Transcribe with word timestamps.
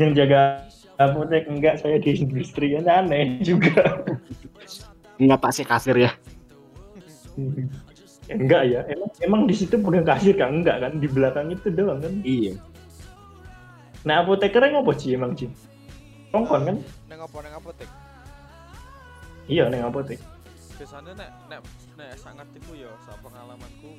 yang 0.00 0.12
jaga 0.16 0.64
apotek 0.96 1.44
enggak 1.46 1.80
saya 1.80 2.00
di 2.00 2.16
industri. 2.16 2.74
Kan 2.74 2.88
aneh 2.88 3.38
juga. 3.44 4.02
Enggak 5.20 5.38
pak 5.44 5.52
sih 5.52 5.66
kasir 5.68 5.96
ya. 5.96 6.12
enggak 8.30 8.62
ya 8.68 8.86
emang 8.86 9.10
emang 9.26 9.42
di 9.44 9.54
situ 9.54 9.76
bukan 9.76 10.02
kasir 10.02 10.34
kan? 10.34 10.60
Enggak 10.60 10.80
kan? 10.80 10.92
Di 10.98 11.08
belakang 11.08 11.52
itu 11.52 11.68
doang 11.70 12.00
kan? 12.00 12.14
Iya. 12.24 12.56
nah 14.00 14.24
apotekernya 14.24 14.80
ngopo 14.80 14.96
sih 14.96 15.12
emang 15.12 15.36
sih 15.36 15.52
kongkon 16.30 16.62
kan? 16.66 16.76
Neng 17.10 17.20
apa 17.20 17.36
neng 17.42 17.54
apotek? 17.58 17.90
iya 19.50 19.66
neng 19.66 19.82
apotek. 19.82 20.22
Biasanya 20.78 21.12
nek 21.18 21.30
nek 21.50 21.60
nek 21.98 22.10
sangat 22.16 22.46
iku 22.54 22.78
ya 22.78 22.90
sak 23.02 23.18
pengalamanku 23.20 23.98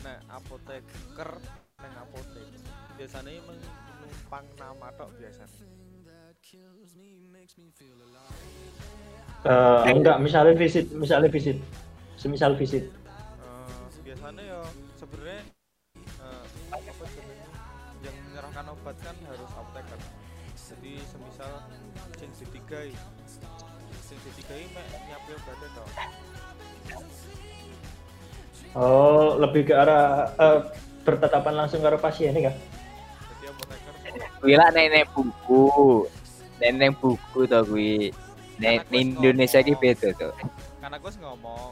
nek 0.00 0.18
apoteker 0.32 1.30
neng 1.78 1.94
apotek. 2.00 2.48
Biasanya 2.96 3.30
emang 3.36 3.58
numpang 4.08 4.46
nama 4.56 4.88
tok 4.96 5.12
biasanya. 5.20 5.48
Eh, 9.46 9.82
enggak 9.94 10.18
misalnya 10.18 10.54
visit 10.56 10.90
misalnya 10.96 11.30
visit 11.30 11.60
semisal 12.18 12.58
visit 12.58 12.88
Eh, 13.38 14.02
biasanya 14.02 14.42
ya 14.42 14.60
sebenarnya 14.98 15.40
eh, 16.18 16.44
apa 16.74 17.04
yang 18.02 18.16
menyerahkan 18.26 18.64
obat 18.74 18.96
kan 19.04 19.16
harus 19.28 19.50
apoteker. 19.54 20.00
Jadi 20.58 20.92
semisal 21.06 21.52
sing 22.18 22.30
ditigai 22.42 22.90
sing 24.02 24.18
ditigai 24.24 24.64
mek 24.74 24.86
nyiapin 25.06 25.36
obatnya 25.38 25.68
tok. 25.76 25.88
oh 28.76 29.38
lebih 29.38 29.70
ke 29.70 29.74
arah 29.76 30.32
eh, 30.34 30.60
bertatapan 31.06 31.54
langsung 31.64 31.80
ke 31.80 31.86
arah 31.88 32.00
pasien 32.00 32.34
ini 32.34 32.50
kan 32.50 32.54
Jadi 32.56 32.77
apoteker 34.38 34.46
Wila 34.46 34.66
nenek 34.70 35.06
buku. 35.10 35.66
Nenek 36.62 36.90
buku 37.02 37.40
to 37.50 37.60
kuwi. 37.66 38.14
Nek 38.62 38.86
Indonesia 38.94 39.62
ki 39.62 39.74
ngomong. 39.74 39.82
beda 39.82 40.08
to. 40.14 40.30
karena 40.88 41.04
gue 41.04 41.12
ngomong 41.20 41.70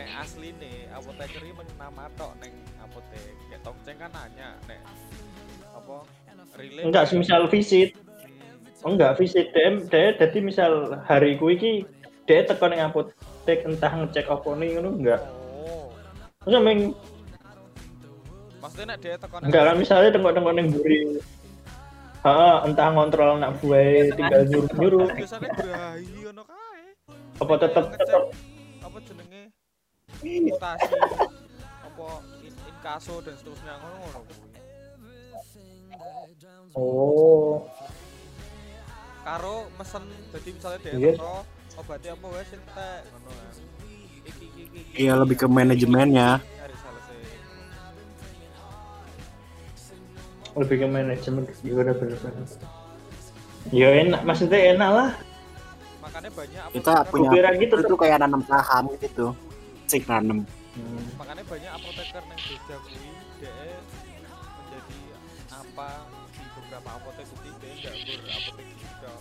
nek 0.00 0.08
asli 0.16 0.48
nih 0.56 0.88
apoteker 0.96 1.44
ini 1.44 1.52
nama 1.76 2.08
tok 2.16 2.32
neng 2.40 2.56
apotek 2.80 3.20
kayak 3.52 3.60
tongceng 3.60 4.00
kan 4.00 4.08
nanya 4.16 4.56
nek 4.64 4.80
apa 5.76 6.08
relay 6.56 6.82
enggak 6.88 7.04
semisal 7.04 7.44
visit 7.52 7.92
Hmm, 8.86 8.88
oh, 8.88 8.90
enggak 8.96 9.20
visit 9.20 9.52
DM 9.52 9.88
dia 9.92 10.16
jadi 10.16 10.38
misal 10.40 11.00
hari 11.04 11.36
ku 11.36 11.52
iki 11.52 11.84
dia 12.24 12.48
tekan 12.48 12.72
yang 12.72 12.88
apotek 12.88 13.60
entah 13.68 13.92
ngecek 13.92 14.24
apa 14.24 14.48
nih 14.56 14.80
ngono 14.80 14.90
enggak 14.96 15.20
oh 15.60 15.92
Masa 16.46 16.60
maksudnya 18.62 18.86
nek 18.94 18.98
dia 19.04 19.14
tekan 19.20 19.40
enggak 19.44 19.62
kan 19.68 19.76
misalnya 19.76 20.10
tengok-tengok 20.16 20.52
yang 20.56 20.68
buri 20.72 20.98
ha 22.26 22.66
entah 22.66 22.88
ngontrol 22.90 23.38
anak 23.38 23.54
buah 23.62 24.10
tinggal 24.18 24.42
nyuruh 24.50 24.70
nyuruh 24.74 25.06
biasanya 25.14 25.48
bayi 25.54 26.18
ono 26.26 26.42
kae. 26.42 26.82
Apa 27.38 27.54
tetep 27.62 27.84
tetep? 27.94 28.22
apa 28.82 28.98
jenenge? 29.06 29.42
Mutasi 30.18 30.94
apa 31.86 32.08
in- 32.42 32.62
inkaso 32.66 33.14
dan 33.22 33.34
seterusnya 33.38 33.74
ngono 33.78 33.96
ngono 34.02 34.18
kuwi 34.26 34.50
oh. 36.74 37.62
Karo 39.22 39.56
mesen 39.74 40.02
jadi 40.30 40.48
misalnya 40.54 40.78
dia 40.82 40.92
Iya. 40.94 41.12
teko 41.18 41.36
obatnya 41.76 42.10
apa 42.14 42.26
wae 42.30 42.44
sing 42.46 42.62
tek 42.74 43.00
ngono 43.10 43.30
kan 43.30 43.54
iki 44.26 44.46
iki 44.46 44.62
iki. 44.66 44.80
Iya 44.98 45.12
lebih 45.14 45.36
ke 45.38 45.46
manajemennya. 45.46 46.42
Lebih 50.56 50.76
ke 50.80 50.86
manajemen 50.88 51.42
ya 51.60 51.72
udah 51.74 51.94
bener-bener 51.94 52.46
ya 53.70 53.88
enak 53.92 54.20
maksudnya 54.22 54.60
enak 54.72 54.90
lah 54.90 55.10
makanya 56.00 56.30
banyak 56.32 56.62
Kita 56.72 56.92
punya 57.10 57.28
Kupiran 57.28 57.52
gitu 57.58 57.74
itu 57.76 57.88
tuh. 57.88 57.98
kayak 57.98 58.18
nanam 58.22 58.40
saham 58.46 58.84
gitu. 58.96 59.26
Sik 59.86 60.06
nanam. 60.06 60.42
makanya 61.16 61.42
banyak 61.44 61.70
apoteker 61.72 62.22
yang 62.22 62.40
Jogja 62.42 62.76
kuwi 62.78 63.00
DE 63.38 63.68
menjadi 64.56 64.98
apa 65.50 65.88
di 66.30 66.44
beberapa 66.52 66.88
apotek 66.94 67.26
kuwi 67.30 67.50
DE 67.58 67.70
nggak 67.74 67.94
berapotek 67.96 68.68
juga 68.76 69.12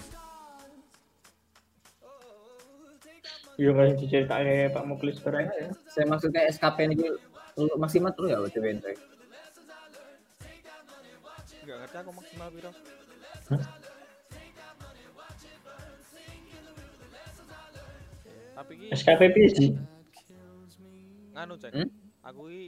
Iya 3.55 3.71
kan 3.71 3.87
diceritain 3.95 4.67
Pak 4.67 4.83
Muklis 4.83 5.15
sekarang 5.15 5.47
ya. 5.47 5.71
Saya 5.87 6.05
maksudnya 6.05 6.43
SKP 6.51 6.91
ini 6.91 7.07
untuk 7.55 7.79
maksimal 7.79 8.11
terus 8.11 8.35
ya 8.35 8.43
waktu 8.43 8.59
bentuk. 8.59 8.95
Nggak 11.65 11.77
ngerti 11.81 11.97
aku 11.97 12.11
maksimal 12.13 12.47
piro. 12.53 12.71
Tapi 18.55 18.71
ki 18.79 18.85
SKPP 18.93 19.35
sih. 19.51 19.69
nganu 21.35 21.59
cek. 21.59 21.71
Hmm? 21.75 21.89
aku 22.23 22.41
ki 22.47 22.63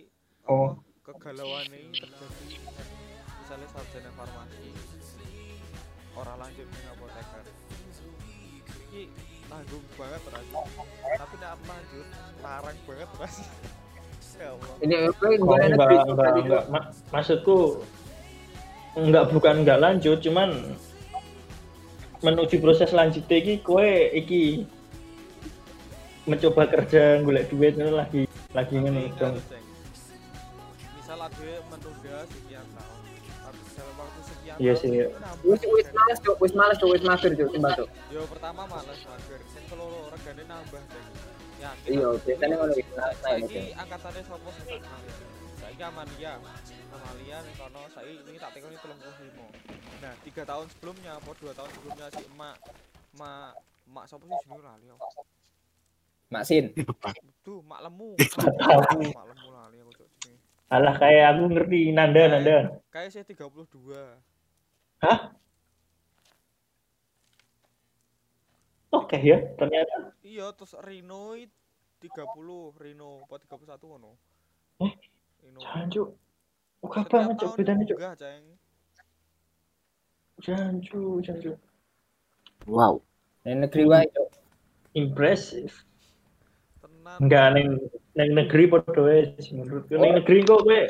Oh. 0.48 0.76
kegalauan 1.04 1.68
ini 1.72 1.92
terjadi 1.94 2.46
misalnya 3.40 3.68
sarjana 3.72 4.12
farmasi. 4.12 4.72
Orang 6.14 6.38
lanjut 6.42 6.68
ning 6.68 6.86
apoteker. 6.92 7.44
Iki 8.90 9.02
tanggung 9.48 9.86
banget 9.96 10.24
ras. 10.28 10.48
Tapi 11.16 11.36
arep 11.38 11.62
lanjut 11.64 12.08
larang 12.42 12.78
banget 12.84 13.10
ras. 13.22 13.38
Ya 14.38 14.54
Allah. 14.54 14.76
Ini 14.86 14.96
apa 15.10 15.26
yang 15.34 15.42
enggak, 15.42 16.04
enggak, 16.06 16.30
enggak. 16.38 16.64
Ma- 16.70 16.94
maksudku 17.10 17.82
enggak 18.98 19.30
bukan 19.30 19.62
enggak 19.62 19.80
lanjut, 19.80 20.18
cuman 20.20 20.50
menuju 22.20 22.58
proses 22.58 22.90
lanjutnya 22.90 23.38
iki 23.38 23.62
kue 23.62 24.10
iki 24.10 24.66
mencoba 26.26 26.66
kerja 26.66 27.22
golek 27.22 27.48
duit 27.48 27.78
itu 27.78 27.94
lagi 27.94 28.22
lagi 28.52 28.74
ngene 28.74 29.14
dong. 29.16 29.38
misal 30.98 31.20
ada 31.24 31.52
menunda 31.72 32.18
sekian 32.28 32.66
tahun 32.74 33.00
tapi 33.48 33.62
dalam 33.78 33.96
waktu 33.96 34.22
sekian 34.28 34.56
Iya 34.60 34.74
sih. 34.76 34.92
nambah 35.08 35.46
Wis 35.46 35.62
wis 35.64 35.88
males 35.94 36.20
cuk, 36.20 36.36
wis 36.42 36.54
males 36.58 36.78
cuk, 36.82 36.90
wis 36.92 37.04
mager 37.06 37.32
cuk, 37.32 37.50
timbal 37.54 37.72
cuk. 37.78 37.90
yo 38.12 38.26
pertama 38.28 38.66
malas 38.66 39.00
mager 39.08 39.40
sing 39.48 39.64
keloro 39.72 40.10
regane 40.12 40.44
nambah 40.50 40.82
yakin 41.64 41.90
Iya, 41.96 42.08
biasanya 42.26 42.56
ngono 42.60 42.74
iki. 42.76 43.62
Angkatannya 43.78 44.22
sapa 44.26 44.50
sing 44.58 44.82
saiki 45.78 45.94
Amalia 45.94 46.34
Amalia 46.90 47.38
ning 47.46 47.54
kono 47.54 47.82
saiki 47.94 48.18
ini 48.26 48.42
tak 48.42 48.50
tekoni 48.58 48.82
35 48.82 50.02
nah 50.02 50.14
tiga 50.26 50.42
tahun 50.42 50.66
sebelumnya 50.74 51.12
apa 51.22 51.30
dua 51.38 51.54
tahun 51.54 51.70
sebelumnya 51.70 52.06
si 52.10 52.22
emak 52.26 52.56
emak 53.14 53.54
emak 53.86 54.06
sapa 54.10 54.26
sih 54.26 54.38
jenenge 54.42 54.64
lali 54.66 54.86
aku 54.90 55.06
Maksin. 56.28 56.74
tuh 57.46 57.62
mak 57.62 57.86
lemu 57.86 58.18
tahu. 58.58 59.06
mak 59.14 59.26
lemu 59.30 59.48
lali 59.54 59.78
aku 59.78 59.92
cuk 59.94 60.10
jenenge 60.18 60.42
Alah 60.68 60.98
kayak 60.98 61.26
aku 61.32 61.44
ngerti 61.48 61.82
Nanda 61.94 62.24
Nanda. 62.28 62.58
kayak 62.90 63.14
saya 63.14 63.24
32 63.24 64.18
Hah? 64.98 65.20
Oke 68.90 69.22
ya, 69.22 69.38
ternyata. 69.56 70.10
iya 70.26 70.50
terus 70.58 70.74
Rino 70.82 71.38
i 71.38 71.46
30 72.02 72.34
Rino 72.76 73.22
apa 73.24 73.38
31 73.38 73.78
ngono 73.78 74.12
Eh, 74.78 74.94
Jancu. 75.58 76.04
Setiap 76.86 77.08
banget 77.10 77.36
cuk 77.42 77.50
tahun 77.52 77.58
bedanya 77.58 77.84
cuk. 77.90 78.00
Ceng. 78.18 78.44
Jancu, 80.38 81.04
jancu. 81.26 81.52
Wow. 82.70 83.02
Ning 83.44 83.66
negeri 83.66 83.84
wae 83.90 84.06
cuk. 84.14 84.30
Impresif. 84.94 85.84
tenan 86.82 87.18
Enggak 87.22 87.48
neng 87.58 87.68
neng 88.14 88.30
negeri 88.38 88.64
podo 88.70 89.02
wae 89.08 89.34
sih 89.42 89.58
menurutku. 89.58 89.98
Neng 89.98 90.22
negeri 90.22 90.46
kok 90.46 90.62
kowe 90.64 90.82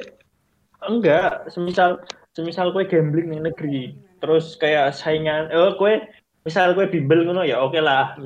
enggak, 0.87 1.47
semisal 1.49 2.03
semisal 2.35 2.75
kowe 2.75 2.83
gambling 2.85 3.31
neng 3.31 3.47
negeri, 3.47 3.95
terus 4.19 4.59
kayak 4.59 4.93
saingan 4.93 5.49
oh 5.55 5.75
kowe 5.79 5.93
misal 6.43 6.75
kowe 6.75 6.85
bimbel 6.87 7.23
ngono 7.23 7.47
ya 7.47 7.59
oke 7.63 7.79
lah. 7.79 8.19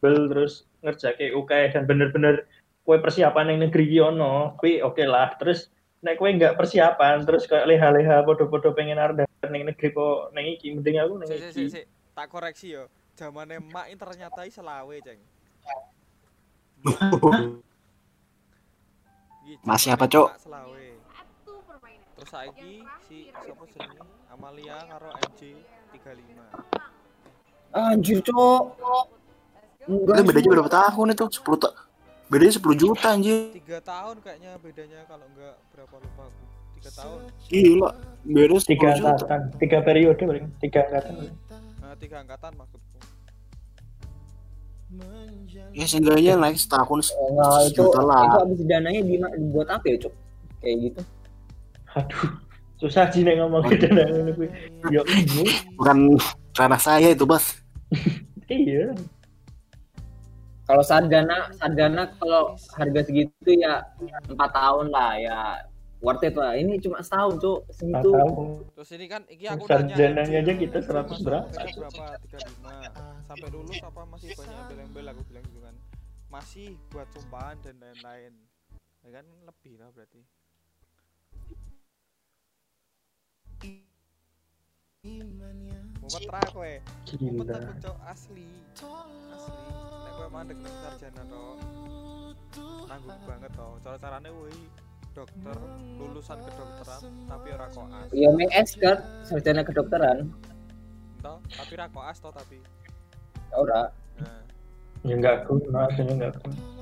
Bimbel 0.00 0.30
terus 0.32 0.64
ngerjake 0.80 1.36
oke 1.36 1.58
dan 1.76 1.84
bener-bener 1.84 2.48
kowe 2.90 2.98
persiapan 2.98 3.54
neng 3.54 3.70
negeri 3.70 3.86
ki 3.86 3.98
ono, 4.02 4.58
kuwi 4.58 4.82
oke 4.82 5.06
lah. 5.06 5.30
Terus 5.38 5.70
nek 6.02 6.18
kowe 6.18 6.26
enggak 6.26 6.58
persiapan 6.58 7.22
terus 7.22 7.46
kayak 7.46 7.70
leha-leha 7.70 8.26
podo-podo 8.26 8.74
pengen 8.74 8.98
arep 8.98 9.28
neng 9.46 9.68
negeri 9.68 9.92
kok 9.92 10.32
neng 10.32 10.48
iki 10.48 10.72
mending 10.72 10.96
aku 10.96 11.14
neng 11.20 11.28
Sik, 11.28 11.38
sik, 11.38 11.52
sik, 11.52 11.60
iki. 11.60 11.70
sik. 11.76 11.86
tak 12.16 12.26
koreksi 12.32 12.66
yo 12.72 12.88
zamane 13.12 13.60
mak 13.60 13.92
ini 13.92 14.00
ternyata 14.00 14.40
i 14.48 14.50
selawe 14.50 14.96
ceng 15.04 15.20
Iki, 19.40 19.60
Masih 19.60 19.92
apa, 19.92 20.08
selawe 20.40 20.86
terus 22.16 22.30
saiki 22.32 22.80
si 23.04 23.28
siapa 23.28 23.64
jenenge 23.68 24.00
Amalia 24.32 24.80
karo 24.88 25.12
MJ 25.12 25.60
35 26.00 27.76
Anjir 27.76 28.18
cuk. 28.24 28.62
Enggak. 29.86 30.26
Bedanya 30.26 30.48
berapa 30.50 30.70
tahun 30.70 31.14
itu? 31.14 31.26
10 31.38 31.54
ta 31.62 31.70
bedanya 32.30 32.52
10 32.54 32.62
juta 32.78 33.08
anjir. 33.10 33.50
tiga 33.52 33.78
tahun 33.82 34.16
kayaknya 34.22 34.50
bedanya 34.58 35.00
kalau 35.04 35.26
enggak 35.26 35.54
berapa 35.74 35.94
lupa 35.98 36.22
aku 36.24 36.42
tiga 36.78 36.90
tahun 36.94 37.20
Gila, 37.44 37.90
beda 38.24 38.56
tiga 38.62 38.88
10 38.88 38.96
juta. 38.96 39.10
angkatan 39.10 39.40
tiga 39.58 39.78
periode 39.82 40.22
paling 40.22 40.46
tiga 40.58 40.80
angkatan 40.86 41.14
nah, 41.76 41.94
tiga 41.98 42.16
angkatan 42.22 42.52
maksudku 42.54 42.88
Ya 45.70 45.86
seenggaknya 45.86 46.34
naik 46.34 46.58
setahun 46.58 47.14
Enggak, 47.14 47.70
itu, 47.70 47.78
sejuta 47.78 48.00
lah. 48.02 48.26
itu 48.26 48.38
habis 48.42 48.60
dananya 48.66 49.00
di, 49.00 49.14
buat 49.48 49.68
apa 49.70 49.86
ya, 49.86 49.96
Cuk? 50.02 50.12
Kayak 50.58 50.76
gitu. 50.82 51.00
aduh 51.90 52.26
susah 52.76 53.06
sih 53.06 53.22
nek 53.22 53.38
ngomong 53.38 53.66
gitu 53.68 53.86
nah 53.86 54.02
ini 54.02 54.32
ibu 54.34 55.42
Bukan 55.78 55.96
ranah 56.54 56.80
saya 56.80 57.10
itu, 57.10 57.22
Bos. 57.22 57.54
iya 58.50 58.90
Kalau 60.70 60.86
sarjana, 60.86 61.50
sarjana 61.58 62.14
kalau 62.14 62.54
harga 62.78 63.00
segitu 63.02 63.50
ya 63.58 63.82
empat 64.30 64.50
tahun 64.54 64.94
lah 64.94 65.18
ya 65.18 65.38
worth 65.98 66.22
it 66.22 66.38
lah. 66.38 66.54
Ini 66.54 66.78
cuma 66.78 67.02
setahun, 67.02 67.42
Cuk. 67.42 67.58
Segitu. 67.74 68.10
terus 68.78 68.90
ini 68.94 69.06
kan 69.10 69.26
iki 69.26 69.50
aku 69.50 69.66
sarjananya 69.66 70.22
nanya 70.30 70.38
aja 70.46 70.52
kita 70.54 70.78
100 70.78 71.10
Mas, 71.10 71.20
berapa 71.26 71.50
berapa 71.50 72.04
35 72.22 73.26
sampai 73.26 73.48
lulus 73.50 73.78
apa 73.82 74.02
masih 74.06 74.28
banyak 74.38 74.56
embel-embel 74.62 75.06
aku 75.10 75.22
bilang 75.26 75.44
gitu 75.50 75.60
kan 75.60 75.74
masih 76.30 76.66
buat 76.94 77.10
sumpahan 77.10 77.58
dan 77.66 77.74
lain-lain 77.82 78.32
ya 79.02 79.10
kan 79.10 79.26
lebih 79.42 79.74
lah 79.74 79.90
berarti 79.90 80.22
Mumpet 86.00 86.28
ra 86.28 86.42
kowe. 86.52 86.72
Mumpet 87.20 87.46
gila 87.48 87.56
aku 87.60 87.72
cok 87.80 87.98
asli. 88.08 88.48
Asli. 89.32 89.99
Mandek 90.30 90.56
nek 90.62 90.74
sarjana 90.82 91.22
to. 91.26 91.42
Tanggung 92.86 93.20
banget 93.26 93.50
to. 93.54 93.68
Cara-carane 93.82 94.30
woi 94.30 94.56
dokter 95.10 95.58
lulusan 95.98 96.38
kedokteran 96.46 97.02
tapi 97.26 97.48
ora 97.50 97.66
koas. 97.74 98.08
Ya 98.14 98.28
make 98.30 98.54
expert 98.54 98.98
sarjana 99.26 99.62
kedokteran. 99.66 100.30
Toh, 101.20 101.38
tapi 101.50 101.72
ra 101.74 101.86
koas 101.90 102.16
to 102.22 102.30
tapi. 102.30 102.58
Ora. 103.52 103.90
Nah, 104.22 104.40
ya 105.02 105.14
enggak 105.18 105.50
guna 105.50 105.90
aslinya 105.90 106.14
enggak 106.14 106.34
guna 106.44 106.80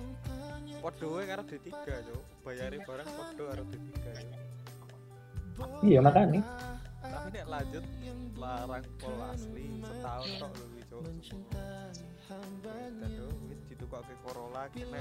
podo 0.88 1.20
karo 1.20 1.42
D3, 1.44 1.68
Cuk. 1.84 2.22
Bayari 2.48 2.78
barang 2.80 3.08
podo 3.12 3.42
karo 3.52 3.62
D3, 3.68 3.92
Cuk. 5.52 5.68
iya 5.84 5.98
makanya 6.00 6.40
Tapi 7.02 7.28
nek 7.34 7.46
lanjut 7.50 7.84
larang 8.38 8.86
pol 8.96 9.18
asli 9.28 9.82
setahun 9.84 10.30
tok 10.40 10.52
lho 10.56 10.64
iki, 10.72 10.82
Cuk. 10.88 11.04
Wis 13.88 14.04
ditukokke 14.04 14.14
Corolla 14.20 14.68
kena 14.68 15.00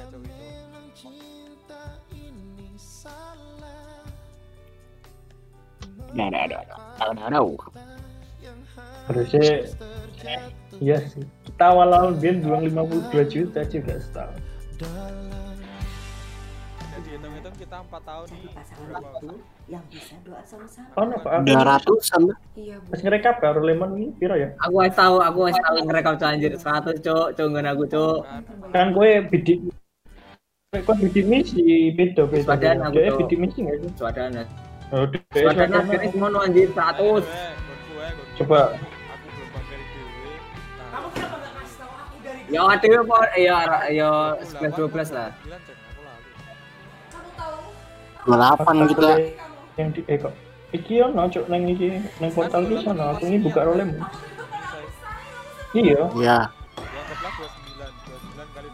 Cuk 0.96 1.12
itu. 1.12 1.80
Nah, 6.16 6.30
nah, 6.32 6.48
nah, 6.48 6.64
nah, 7.00 7.12
nah, 7.14 7.28
nah. 7.28 7.44
harusnya 9.08 9.68
iya 10.80 11.00
sih 11.08 11.24
kita 11.48 11.64
awal-awal 11.68 12.16
dia 12.20 12.36
jual 12.40 12.60
52 12.64 13.28
juta 13.32 13.64
juga 13.68 13.94
setahun 14.00 14.40
hitung-hitung 17.18 17.56
kita 17.58 17.76
4 17.82 17.98
tahun 18.00 18.26
Cari 18.28 18.50
pasangan 18.54 19.02
itu 19.02 19.30
yang 19.68 19.84
bisa 19.90 20.16
doa 20.22 20.42
sama-sama. 20.44 20.88
oh 20.94 21.04
no 21.04 21.16
pak 21.18 21.32
Udah 21.42 21.64
ratusan. 21.68 22.22
Iya, 22.54 22.76
Bu. 22.78 22.88
pas 22.88 23.00
ngerekap 23.02 23.36
karo 23.38 23.60
lemon 23.60 23.90
ini 23.94 24.08
piro 24.14 24.36
ya 24.36 24.50
Aku 24.60 24.76
wis 24.78 24.94
tahu, 24.94 25.16
aku 25.20 25.40
wis 25.44 25.58
tahu 25.60 25.76
ngerekam 25.84 26.14
Cuk, 26.16 26.30
anjir 26.30 26.54
100, 26.54 27.02
Cuk. 27.02 27.26
Cuk 27.34 27.48
nggon 27.48 27.68
aku, 27.68 27.84
Cuk. 27.86 28.18
Kan 28.70 28.88
gue 28.92 29.10
bidik 29.28 29.60
kok 30.78 30.96
bidik 30.96 31.26
misi 31.26 31.64
beda 31.92 32.24
beda 32.24 32.46
Padahal 32.46 32.78
aku 32.86 32.96
tuh- 32.96 33.18
bidik 33.20 33.40
misi 33.40 33.60
nggak 33.62 33.78
sih 33.80 33.92
Swadana. 33.96 34.44
oh, 34.92 35.06
Swadana 35.32 35.78
Swadana. 35.80 35.92
kene 35.92 36.08
ngono 36.14 36.38
anjir 36.40 36.70
100. 36.70 36.78
Ayo, 36.78 37.18
gue, 37.18 37.24
gonku 37.58 37.92
wae, 37.94 38.10
gonku. 38.14 38.36
Coba. 38.38 38.62
Dhewe. 38.68 38.86
Nah, 42.48 42.54
Ya 42.54 42.62
ada 42.64 42.88
apa 42.96 43.18
ya 43.36 43.58
ya 43.90 44.10
11 44.40 44.72
12 44.78 45.12
lah. 45.12 45.30
9, 48.28 48.60
Cek. 48.60 48.68
Aku 48.68 48.72
lalu. 48.76 48.84
28 48.84 48.92
kita. 48.92 49.10
yang 49.78 49.94
di 49.94 50.02
eh 50.10 50.18
kok 50.18 50.34
iki 50.74 50.98
ono 51.00 51.30
cuk 51.30 51.46
nang 51.48 51.64
iki 51.70 52.02
nang 52.18 52.34
portal 52.34 52.66
iki 52.66 52.82
sono 52.82 53.14
aku 53.14 53.30
ini 53.30 53.38
buka 53.40 53.62
rolem 53.62 53.94
Selesai. 53.94 55.78
iya 55.78 56.02
Ya, 56.18 56.18
Ya 56.18 56.50
anggaplah 57.08 57.32
29, 57.38 57.88
29 58.36 58.58
kali 58.58 58.68
2 58.68 58.74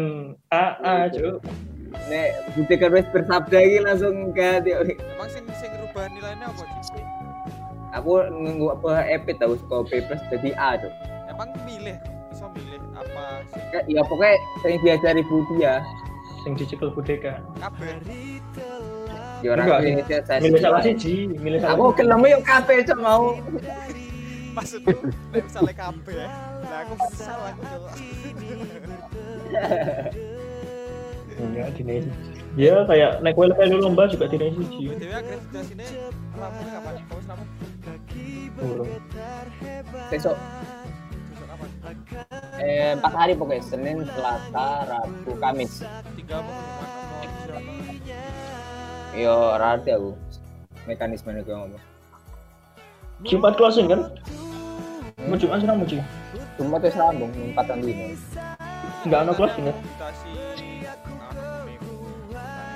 AA 0.53 1.09
cuy 1.09 1.33
Nek 2.07 2.29
budekan 2.53 2.93
wis 2.93 3.07
bersabda 3.09 3.57
iki 3.59 3.79
langsung 3.81 4.15
ganti. 4.31 4.71
Emang 4.71 5.27
sing 5.27 5.43
sing 5.57 5.73
ngerubah 5.73 6.05
nilainya 6.13 6.45
apa? 6.45 6.63
Aku 7.95 8.27
nunggu 8.27 8.75
apa 8.75 9.07
epit 9.07 9.39
tau 9.39 9.55
B 9.87 9.91
plus 10.03 10.21
jadi 10.27 10.51
A 10.59 10.75
Cuk. 10.75 10.93
Emang 11.31 11.49
milih, 11.63 11.95
bisa 12.27 12.45
milih 12.51 12.79
apa 12.91 13.23
sih? 13.47 13.63
Ya 13.87 14.01
pokoknya 14.03 14.35
sering 14.59 14.79
diajari 14.83 15.23
Budi 15.23 15.63
ya. 15.63 15.79
sing 16.45 16.53
dicekel 16.53 16.93
budekan 16.93 17.41
Kabeh. 17.57 17.97
Ya 19.41 19.57
orang 19.57 19.65
Enggak, 19.65 19.81
Indonesia 19.81 20.17
saya 20.21 20.39
milih 20.45 20.61
salah 20.61 20.81
siji 20.85 21.25
milih 21.25 21.57
salah 21.57 21.73
Aku 21.73 21.89
gelem 21.97 22.21
yo 22.29 22.39
kabeh 22.45 22.85
Cuk 22.85 22.99
mau. 23.01 23.33
Maksudku, 24.55 24.95
nek 25.35 25.43
misalnya 25.51 25.73
kabeh, 25.75 26.15
nah 26.63 26.87
aku 26.87 26.93
menyesal 26.95 27.39
aku, 27.43 27.61
Cok. 27.67 27.91
Enggak, 31.35 31.67
dinai 31.75 31.99
siji. 32.07 32.31
Ya 32.55 32.87
kayak 32.87 33.19
naik 33.19 33.35
well 33.35 33.51
value 33.51 33.83
lomba 33.83 34.07
juga 34.07 34.31
dinai 34.31 34.55
siji. 34.55 34.95
BTW 34.95 35.11
akreditasi 35.11 35.75
ini 35.75 35.87
rampung 36.39 36.71
kapan? 36.71 36.93
Kau 37.03 37.19
wis 37.19 37.27
rampung? 37.27 37.74
Burung. 38.65 38.91
Besok 40.09 40.35
eh, 42.59 42.97
empat 42.97 43.13
hari 43.13 43.33
pokoknya 43.37 43.63
Senin, 43.63 43.97
Selasa, 44.09 44.67
Rabu, 44.89 45.31
Kamis. 45.37 45.83
Tiga? 46.17 46.41
Yo 49.15 49.55
rarti 49.55 49.95
aku 49.95 50.11
mekanisme 50.85 51.31
gue 51.39 51.55
ngomong. 51.55 51.83
Jumat 53.23 53.55
closing 53.55 53.87
kan? 53.87 54.11
Mau 55.25 55.39
Jumat 55.39 55.63
sih 55.63 55.67
mau 55.67 55.87
Jumat. 55.87 56.07
Cuma 56.55 56.75
tuh 56.79 56.91
sambung 56.91 57.31
empat 57.31 57.65
tahun 57.71 57.83
ini. 57.83 58.15
Nggak 59.07 59.19
akreditasi 59.31 59.59
anu, 59.61 59.71
UNEF. 59.71 59.77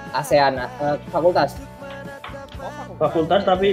ASEAN 0.09 0.53
eh, 0.57 0.97
fakultas 1.13 1.53
Oh, 2.59 2.71
fakultas. 2.75 2.99
Fakultas 2.99 3.41
tapi 3.47 3.69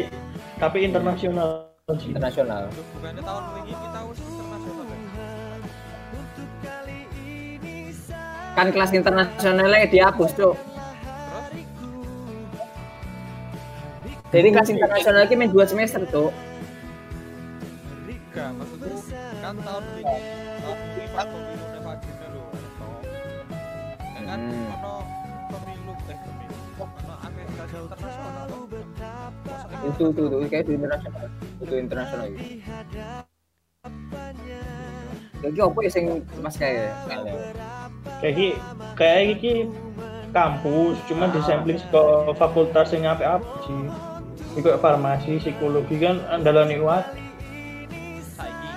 tapi 0.62 0.78
internasional. 0.86 1.65
Internasional. 2.10 2.66
Loh, 2.66 2.82
bukannya 2.98 3.22
tahun 3.22 3.62
ini 3.62 3.78
kita 3.78 3.98
harus 4.02 4.18
internasional? 4.18 4.90
Kan 8.58 8.74
kelas 8.74 8.90
internasionalnya 8.90 9.86
dihapus, 9.86 10.34
Cuk. 10.34 10.58
Terus 14.26 14.34
Jadi 14.34 14.48
kelas 14.50 14.74
internasional 14.74 15.30
ini 15.30 15.38
main 15.38 15.54
dua 15.54 15.62
semester, 15.70 16.02
enggak 16.10 16.34
maksudku 18.58 18.98
kan 19.38 19.54
tahun 19.62 19.84
ini 19.86 20.02
tahun 20.58 20.78
ini 20.90 21.06
pas 21.14 21.26
pemilu 21.30 21.66
nevagina 21.70 22.26
lho 22.34 22.42
toh. 22.50 22.98
Ya 24.10 24.20
kan 24.26 24.40
Hmm. 24.42 24.74
ono 24.74 25.06
pemilu 25.54 25.94
eh 26.10 26.18
pemilu 26.18 26.58
ono 26.82 27.14
internasional 27.46 28.50
Itu 29.86 30.10
itu 30.10 30.22
itu 30.26 30.50
kayak 30.50 30.66
itu 30.66 30.74
internasional. 30.74 31.30
Itu 31.60 31.74
internasional 31.76 32.28
itu. 32.32 32.60
Jadi 35.44 35.58
apa 35.60 35.78
ya 35.84 35.90
sing 35.92 36.04
mas 36.40 36.56
kayak 36.56 36.96
Kayak 38.18 38.32
iki 38.32 38.48
kayak 38.96 39.20
iki 39.36 39.52
kampus 40.32 40.96
cuman 41.08 41.28
disampling 41.32 41.78
ke 41.80 42.02
fakultas 42.36 42.92
yang 42.92 43.08
apa 43.12 43.40
apa 43.40 43.50
sih. 43.64 43.80
Iku 44.56 44.72
farmasi, 44.80 45.36
psikologi 45.36 46.00
kan 46.00 46.24
andalan 46.32 46.72
iwat. 46.72 47.04
saiki 48.24 48.70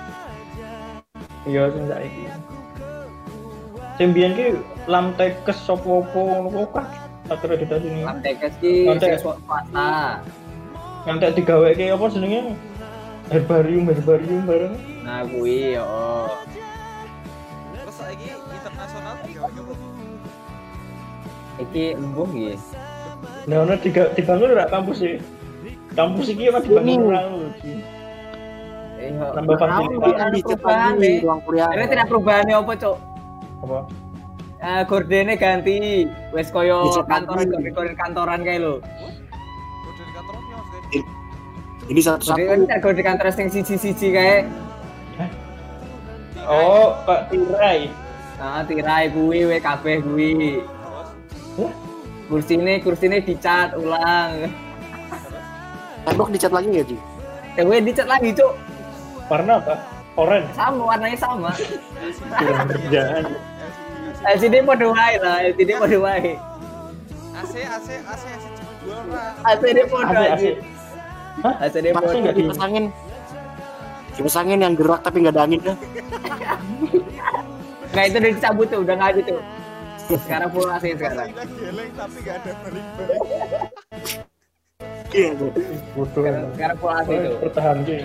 Iya 1.48 1.72
sing 1.72 1.84
saiki. 1.88 2.24
Sing 3.96 4.08
biyen 4.12 4.36
ki 4.36 4.46
lamtekes 4.88 5.56
sapa 5.64 6.04
apa 6.04 6.20
ngono 6.20 6.68
kok 6.68 6.84
akreditasi 7.32 7.88
ini. 7.88 8.04
Aptekes 8.04 8.52
ki 8.60 8.92
Aptek. 8.92 9.16
sing 9.16 9.24
swasta. 9.24 10.20
Ngantek 11.08 11.32
digaweke 11.40 11.84
apa 11.88 12.04
jenenge? 12.12 12.40
Herbarium, 13.30 13.84
herbarium 13.88 14.42
bareng. 14.44 14.74
Nah, 15.06 15.22
kuwi 15.24 15.78
yo. 15.78 15.86
terus 17.72 17.94
saiki 17.96 18.28
internasional 18.34 19.14
digawe 19.24 19.48
apa 19.48 19.74
Iki 21.60 21.84
embuh 21.96 22.28
iki. 22.32 22.56
Nah, 23.48 23.56
ono 23.64 23.74
diga- 23.80 24.12
dibangun 24.16 24.52
ora 24.52 24.66
kampus 24.68 24.96
sih. 25.00 25.16
Kampus 25.96 26.26
iki 26.32 26.52
apa 26.52 26.58
dibangun 26.64 27.12
orang 27.12 27.24
lho. 27.32 27.48
Ji. 27.60 27.72
Eh, 29.00 29.16
fasilitas 29.16 30.44
perubahan, 30.44 30.92
lagi 30.92 31.00
nih. 31.00 31.16
ruang 31.24 31.40
kuliah. 31.48 31.68
Ini 31.72 31.84
tidak 31.88 32.06
perubahannya 32.12 32.54
apa, 32.60 32.72
Cuk? 32.76 32.96
apa? 33.64 33.78
Eh, 34.60 34.82
gordene 34.84 35.34
ganti. 35.40 35.78
Wes 36.36 36.52
koyo 36.52 36.92
kantoran 37.08 37.48
lagi. 37.48 37.96
kantoran 37.96 38.40
kayak 38.44 38.60
lo. 38.60 38.74
Ini 41.90 42.00
satu-satu. 42.00 42.38
Kan 42.38 42.60
tidak 42.70 42.78
gorden 42.86 43.02
kantoran 43.02 43.32
sing 43.34 43.48
siji-siji 43.50 44.14
kayak 44.14 44.46
Oh, 46.46 46.94
Pak 47.04 47.30
Tirai. 47.30 47.90
ah 48.40 48.64
tirai 48.64 49.12
kuwi 49.12 49.44
we 49.44 49.56
kabeh 49.60 50.00
kuwi. 50.00 50.62
Kursine 52.30 52.80
kursine 52.80 53.20
dicat 53.20 53.74
ulang. 53.76 54.48
Tembok 56.06 56.32
dicat 56.32 56.48
lagi 56.48 56.72
nggak, 56.72 56.86
Ji? 56.88 56.96
Eh, 57.60 57.64
we 57.66 57.76
dicat 57.84 58.08
lagi, 58.08 58.32
Cuk. 58.32 58.54
Warna 59.28 59.60
apa? 59.60 59.74
Oranye. 60.16 60.48
Sama 60.56 60.82
warnanya 60.94 61.18
sama. 61.20 61.50
Kurang 62.38 62.66
kerjaan. 62.72 63.24
LCD 64.24 64.64
mode 64.64 64.86
wae 64.88 65.14
lah, 65.20 65.36
LCD 65.44 65.70
mode 65.76 65.98
wae. 66.00 66.34
AC 67.36 67.52
AC 67.62 67.88
AC 68.00 68.22
AC 68.26 68.44
AC, 69.44 69.62
AC. 69.68 70.00
aja. 70.08 70.50
Hah? 71.40 71.54
Masih 71.60 71.92
mode. 71.96 72.18
nggak 72.20 72.34
Kipas 72.36 72.60
angin. 72.60 72.84
Kipas 74.16 74.36
angin 74.36 74.58
yang 74.60 74.74
gerak 74.76 75.00
tapi 75.00 75.16
nggak 75.24 75.34
ada 75.36 75.42
angin 75.48 75.60
dah. 75.64 75.76
Nggak 77.90 78.04
itu 78.06 78.16
udah 78.20 78.30
dicabut 78.36 78.66
tuh, 78.68 78.80
udah 78.84 78.94
nggak 78.94 79.10
ada 79.16 79.20
tuh. 79.24 79.40
Sekarang 80.26 80.50
full 80.50 80.66
AC 80.66 80.84
sekarang. 80.98 81.30
geleng 81.30 81.90
tapi 81.94 82.18
ada 82.26 82.50
balik-balik 82.66 83.22
Iya. 85.10 85.30
Sekarang, 86.10 86.76
full 86.82 86.90
AC 86.90 87.08
tuh. 87.10 87.34
Bertahan 87.42 87.76
cuy. 87.86 88.02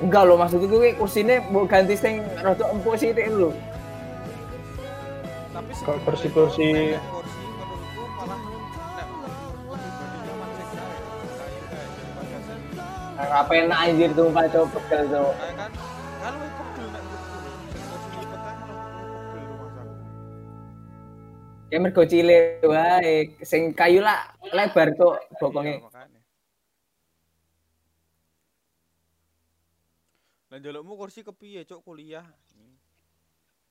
Enggak 0.00 0.22
loh, 0.24 0.36
maksudku 0.40 0.64
gue 0.64 0.96
kursinya 0.96 1.44
mau 1.52 1.68
ganti 1.68 1.92
sing 1.92 2.24
rada 2.40 2.64
empuk 2.72 2.96
sih 2.96 3.12
itu 3.12 3.20
lho. 3.20 3.50
tapi 5.52 5.72
Kalau 5.84 6.00
kursi-kursi 6.08 6.96
Apa 13.20 13.52
enak 13.54 13.78
anjir 13.78 14.10
tuh 14.12 14.32
Pak 14.32 14.48
Cok 14.48 14.66
pegel 14.72 15.02
tuh. 15.06 15.28
kae 15.30 15.52
kan 15.52 15.70
kan 16.18 16.34
pegel 16.56 16.86
nek 16.88 17.02
menurutku 17.04 17.44
sing 17.44 18.28
Ya 21.70 21.78
mergo 21.78 22.02
cilik 22.02 22.66
wae, 22.66 23.14
kayu 23.72 24.02
lah 24.02 24.26
lebar 24.50 24.90
tuh 24.92 25.14
Iya, 25.14 25.38
bokonge. 25.38 25.74
makanya. 25.78 26.18
Lah 30.50 30.58
njalukmu 30.58 30.98
kursi 30.98 31.22
kepiye, 31.22 31.62
Cuk, 31.62 31.86
kuliah? 31.86 32.26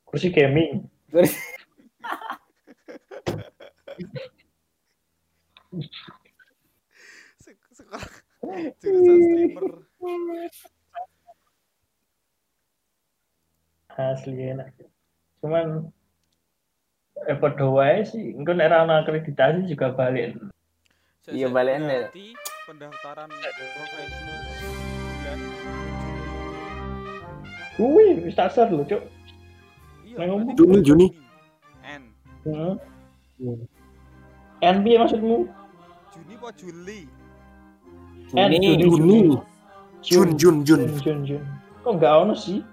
kursi 0.07 0.31
gaming. 0.31 0.87
Kursi 1.11 1.35
Sek- 7.39 7.61
Sekarang 7.71 8.09
jurusan 8.41 9.17
streamer. 9.23 9.65
Asli 13.99 14.55
enak. 14.55 14.71
Cuman 15.43 15.91
padha 17.43 17.67
wae 17.67 18.07
sih. 18.07 18.31
Engko 18.31 18.55
nek 18.55 18.71
ora 18.71 19.03
akreditasi 19.03 19.67
juga 19.67 19.91
balik. 19.91 20.39
Iya, 21.29 21.45
ya. 21.45 21.53
berarti 21.53 22.33
pendaftaran 22.65 23.29
profesi 23.29 24.17
bulan 24.17 25.39
Kuwi 27.77 28.05
wis 28.27 28.35
tak 28.35 28.51
share 28.51 28.71
lho, 28.71 28.83
Cuk. 28.87 29.03
Iya, 30.03 30.25
Juni, 30.57 30.77
Juni. 30.83 31.07
N. 31.85 32.03
Heeh. 32.43 32.73
NB 34.59 34.85
maksudmu? 34.99 35.47
Juni 36.11 36.33
apa 36.35 36.49
Juli? 36.59 37.18
N, 38.33 38.51
Juni. 38.53 38.85
Juni. 38.85 39.19
Jun, 39.99 40.29
Jun, 40.37 40.55
Jun. 40.63 40.81
Jun, 40.85 40.99
Jun, 41.01 41.19
Jun. 41.25 41.43
Kok 41.83 41.91
enggak 41.97 42.13
ono 42.23 42.35
sih? 42.35 42.63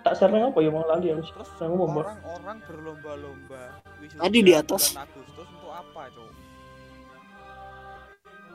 Tak 0.00 0.16
nang 0.32 0.48
apa 0.48 0.58
ya 0.64 0.70
mau 0.72 0.84
lali 0.88 1.12
aku. 1.12 1.20
Terus 1.20 1.50
Nang 1.60 1.76
ngomong, 1.76 2.00
orang-orang 2.00 2.58
berlomba-lomba 2.64 3.62
Tadi 4.16 4.38
di 4.40 4.52
atas. 4.56 4.96
Agustus 4.96 5.44
untuk 5.44 5.72
apa? 5.72 6.08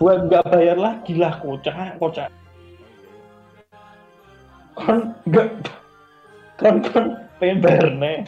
Buat 0.01 0.17
enggak 0.27 0.43
bayar 0.49 0.77
lagi 0.81 1.13
lah 1.15 1.37
kocak, 1.39 2.01
kocak. 2.01 2.29
Enggak 5.25 5.49
kon 6.59 6.75
kon 6.81 7.05
pengen 7.37 7.59
bayar 7.61 7.87
nih. 7.93 8.25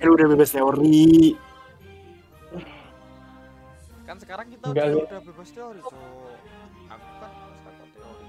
Eh, 0.00 0.08
udah 0.08 0.26
bebas 0.32 0.54
teori. 0.56 1.36
Kan 4.10 4.18
sekarang 4.18 4.46
kita 4.50 4.64
Enggak, 4.66 4.86
udah, 4.90 5.06
udah 5.06 5.20
bebas 5.22 5.48
teori, 5.54 5.80
Cuk. 5.86 5.94
Aku 6.90 7.08
kan 7.22 7.30
masih 7.30 7.62
takut 7.62 7.88
teori. 7.94 8.24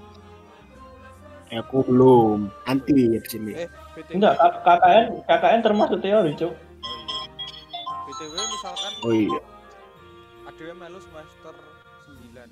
Eh, 1.50 1.58
aku 1.58 1.76
belum. 1.90 2.38
Nanti 2.70 2.94
ya 3.10 3.18
ke 3.18 3.28
sini. 3.34 3.52
Eh, 3.58 3.68
BTW, 3.98 4.14
Enggak, 4.14 4.34
KKN 4.62 5.04
KKN 5.26 5.60
termasuk 5.66 5.98
teori, 5.98 6.30
Cuk. 6.38 6.54
Oh 6.54 6.54
iya. 6.54 7.18
BTW 8.06 8.34
misalkan 8.38 8.92
Oh 9.02 9.10
iya. 9.10 9.40
ADW 10.46 10.70
melu 10.78 11.00
semester 11.02 11.54
9. 12.30 12.46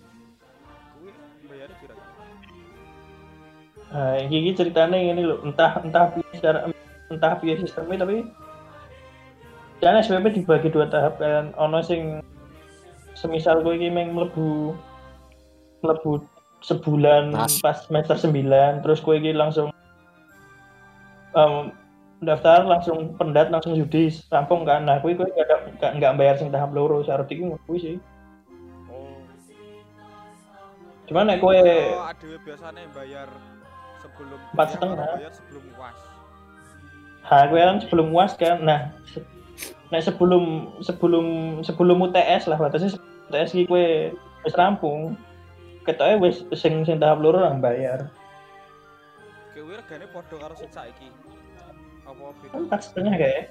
Kuwi 0.99 1.11
bayarnya 1.47 1.77
berapa? 1.87 2.05
Nah, 3.91 4.15
iki 4.27 4.37
iki 4.43 4.51
ceritanya 4.59 4.99
ini 4.99 5.23
loh, 5.23 5.39
entah 5.47 5.79
entah 5.83 6.15
secara 6.35 6.67
entah 7.11 7.33
piye 7.39 7.59
sistemnya 7.63 8.07
tapi 8.07 8.27
dan 9.83 9.99
SPP 9.99 10.43
dibagi 10.43 10.71
dua 10.71 10.87
tahap 10.87 11.19
kan 11.19 11.51
ono 11.59 11.83
sing 11.83 12.23
semisal 13.21 13.61
gue 13.61 13.77
iki 13.77 13.89
meng 13.89 14.11
mlebu 14.11 14.73
mlebu 15.81 16.25
sebulan 16.61 17.31
Pas. 17.31 17.53
pas 17.61 17.77
semester 17.83 18.17
9 18.19 18.49
terus 18.81 18.99
gue 18.99 19.15
iki 19.15 19.33
langsung 19.33 19.69
em, 21.33 21.73
daftar 22.21 22.65
langsung 22.65 23.13
pendat 23.15 23.49
langsung 23.49 23.73
judis 23.75 24.25
rampung 24.27 24.65
kan 24.65 24.83
nah 24.83 24.99
gue 24.99 25.13
gue 25.13 25.25
gak, 25.27 25.49
gak, 25.77 25.93
gak 25.97 26.15
bayar 26.15 26.37
sing 26.37 26.49
tahap 26.49 26.69
loro 26.71 27.01
syarat 27.01 27.25
iki 27.27 27.43
ngono 27.43 27.61
kuwi 27.65 27.79
sih 27.79 27.97
Oh. 28.89 29.23
cuman 31.07 31.25
nek 31.27 31.39
gue 31.39 31.57
Kalau 31.57 32.09
ADW 32.09 32.33
biasanya 32.43 32.83
bayar 32.91 33.29
sebelum 34.01 34.39
Empat 34.51 34.69
setengah. 34.71 35.09
bayar 35.15 35.33
sebelum 35.33 35.65
uas 35.75 35.99
Ha, 37.21 37.47
gue 37.47 37.57
kan 37.57 37.79
sebelum 37.79 38.11
UAS 38.11 38.33
kan. 38.35 38.59
Nah, 38.59 38.91
se- 39.07 39.23
nah 39.87 40.01
sebelum 40.01 40.45
sebelum 40.81 41.27
sebelum 41.63 42.03
UTS 42.03 42.49
lah 42.49 42.59
batasnya 42.59 42.97
iki 43.31 43.67
gue 43.67 43.87
wis 44.43 44.55
rampung. 44.59 45.15
Ketoke 45.87 46.21
wis 46.21 46.43
sing 46.59 46.83
sing 46.85 47.01
tahap 47.01 47.23
loro 47.23 47.41
orang 47.41 47.63
bayar. 47.63 48.11
Kewe 49.55 49.79
regane 49.79 50.07
padha 50.11 50.37
karo 50.37 50.55
sing 50.59 50.71
saiki. 50.71 51.09
Apa 52.05 52.35
beda? 52.43 52.55
Empat 52.59 52.81
setengah 52.91 53.15
kayak. 53.17 53.45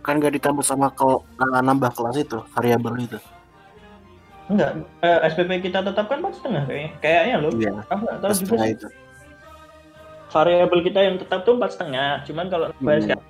Kan 0.00 0.16
gak 0.16 0.32
ditambah 0.32 0.64
sama 0.64 0.88
kalau 0.96 1.28
uh, 1.36 1.60
nambah 1.60 1.92
kelas 1.92 2.24
itu, 2.24 2.40
variabel 2.56 3.04
itu. 3.04 3.20
Enggak, 4.48 4.82
eh, 5.04 5.18
SPP 5.30 5.70
kita 5.70 5.84
tetapkan 5.84 6.24
empat 6.24 6.40
setengah 6.40 6.64
kayaknya. 6.66 6.90
Kayaknya 6.98 7.36
loh. 7.38 7.52
Iya, 7.54 7.72
Aku 7.86 8.02
nggak 8.02 8.18
tahu 8.18 8.32
juga 8.42 8.64
itu. 8.66 8.86
Variabel 10.30 10.80
kita 10.88 11.00
yang 11.04 11.16
tetap 11.20 11.40
tuh 11.44 11.54
empat 11.54 11.70
setengah. 11.76 12.24
Cuman 12.26 12.46
kalau 12.48 12.66
bahas 12.82 13.04
Hmm. 13.06 13.20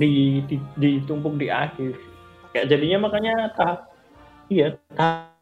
di, 0.00 0.40
di 0.48 0.56
ditumpuk 0.80 1.36
di 1.36 1.52
akhir. 1.52 1.92
Kayak 2.52 2.68
jadinya 2.68 3.08
makanya 3.08 3.34
tahap 3.56 3.80
iya 4.52 4.76
tahap 4.92 5.32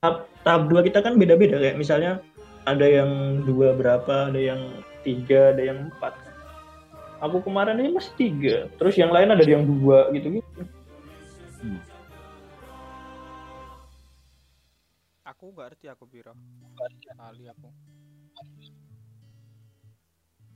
tahap, 0.00 0.16
tahap 0.46 0.62
dua 0.72 0.80
kita 0.80 1.04
kan 1.04 1.20
beda-beda 1.20 1.60
kayak 1.60 1.76
misalnya 1.76 2.24
ada 2.64 2.84
yang 2.84 3.42
dua 3.44 3.72
berapa, 3.76 4.32
ada 4.32 4.40
yang 4.40 4.84
tiga, 5.04 5.56
ada 5.56 5.62
yang 5.64 5.88
empat. 5.92 6.16
Aku 7.18 7.42
kemarin 7.42 7.80
ini 7.80 7.96
masih 7.96 8.12
tiga, 8.14 8.56
terus 8.78 8.94
yang 8.94 9.10
lain 9.10 9.32
ada 9.32 9.42
yang 9.42 9.66
dua 9.66 10.12
gitu 10.14 10.38
gitu. 10.38 10.60
Aku 15.26 15.50
nggak 15.52 15.74
ngerti 15.74 15.86
aku 15.90 16.04
piro. 16.06 16.32
Kali 17.18 17.44
aku. 17.50 17.68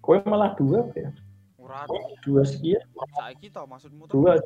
Kowe 0.03 0.19
malah 0.27 0.55
dua 0.59 0.87
ya? 0.95 1.11
Ora 1.59 1.87
Dua 2.27 2.43
sekian, 2.43 2.83
saiki 3.19 3.55
maksudmu 3.55 4.11
tuh. 4.11 4.19
dua. 4.19 4.39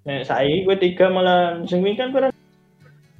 Nah, 0.00 0.24
saya 0.24 0.64
gue 0.64 0.76
tiga 0.80 1.12
malah 1.12 1.60
sing 1.68 1.84
kan 1.92 2.08
pernah 2.08 2.32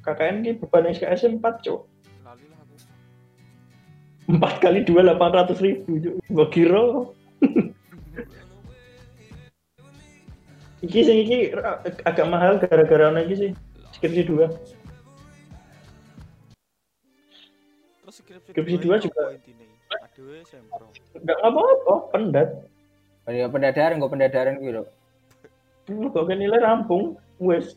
KKN 0.00 0.36
ki 0.40 0.50
beban 0.64 0.88
SKS 0.88 1.28
4 1.28 1.36
cok 1.60 1.80
Lali 2.24 2.44
lah 2.48 2.56
aku. 2.56 2.74
empat 4.30 4.54
kali 4.58 4.80
dua 4.82 5.04
delapan 5.04 5.30
ratus 5.36 5.60
ribu 5.60 6.00
cok 6.00 6.14
gue 6.24 6.46
kira 6.48 6.82
iki 10.80 11.00
sing 11.04 11.20
iki 11.20 11.52
agak 12.08 12.26
mahal 12.26 12.56
gara-gara 12.56 13.12
ono 13.12 13.20
iki 13.20 13.34
sih 13.36 13.50
skripsi 13.92 14.22
dua 14.24 14.48
Terus 18.00 18.16
skripsi, 18.24 18.50
Skripsi 18.50 18.76
dua 18.80 18.96
juga. 18.98 19.22
Aduh, 19.30 20.42
sempro. 20.42 20.86
nggak 21.14 21.38
apa-apa 21.38 21.94
pendat 22.10 22.48
Ya 23.28 23.46
pendadaran 23.46 24.00
kok 24.00 24.10
pendadaran 24.10 24.58
gitu. 24.58 24.82
lu 24.82 24.84
kan 25.86 26.36
nilai 26.38 26.60
rampung 26.60 27.16
wes. 27.40 27.76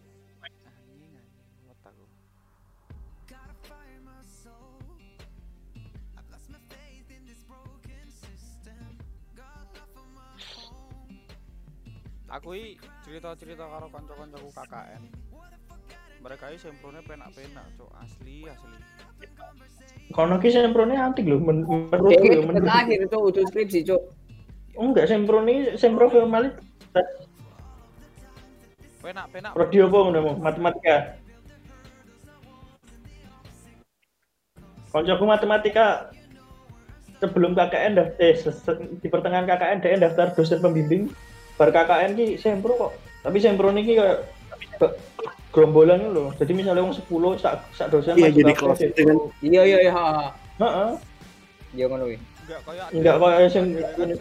Aku 12.33 12.57
i 12.57 12.81
cerita-cerita 13.05 13.61
karo 13.61 13.93
kanca-kancaku 13.93 14.49
KKN. 14.57 15.03
Mereka 16.25 16.49
i 16.49 16.57
semprone 16.57 17.05
penak-penak, 17.05 17.77
cok 17.77 17.91
asli 18.01 18.49
asli. 18.49 18.77
kono 20.13 20.37
ki 20.37 20.49
semprone 20.53 20.93
antik 20.93 21.25
lho 21.25 21.41
men 21.41 21.65
menurut 21.65 22.13
gitu 22.21 22.45
menurut 22.45 22.69
terakhir 22.69 22.99
itu 23.09 23.17
udah 23.17 23.43
skripsi, 23.49 23.79
oh, 23.89 24.01
enggak 24.77 25.09
semprone 25.09 25.73
sempro 25.73 26.05
formalit 26.11 26.53
Penak-penak. 29.03 29.51
prodi 29.51 29.77
apa 29.83 29.97
ngono 29.99 30.19
mau 30.23 30.35
matematika 30.39 30.95
Koncoku 34.95 35.25
matematika 35.27 36.13
sebelum 37.19 37.51
KKN 37.57 37.91
dah 37.99 38.07
eh 38.21 38.37
di 39.01 39.07
pertengahan 39.11 39.43
KKN 39.43 39.77
dia 39.83 39.99
daftar 39.99 40.31
dosen 40.37 40.63
pembimbing 40.63 41.11
bar 41.59 41.73
KKN 41.73 42.15
ki 42.15 42.39
sempro 42.39 42.79
kok 42.79 42.93
tapi 43.25 43.43
sempro 43.43 43.73
ini 43.75 43.91
kayak 43.91 44.23
gerombolan 45.51 46.13
loh 46.13 46.31
jadi 46.37 46.51
misalnya 46.55 46.87
orang 46.87 46.95
10 46.95 47.09
sak, 47.43 47.53
sak 47.75 47.87
dosen 47.91 48.15
Iya, 48.17 48.29
masuk 48.29 48.37
jadi 48.39 48.53
kelas 48.57 48.79
itu 48.81 49.01
kan. 49.05 49.17
Iya 49.43 49.61
iya 49.65 49.77
iya. 49.85 49.93
Heeh. 50.57 50.91
Iya 51.73 51.85
ngono 51.89 52.03
kuwi. 52.09 52.17
Enggak 52.17 52.59
kayak 52.65 52.87
Enggak 52.93 53.15
kayak 53.21 53.49
semprone 53.53 54.13